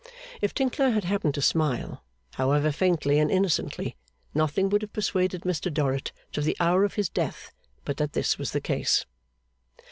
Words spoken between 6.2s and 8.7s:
to the hour of his death, but that this was the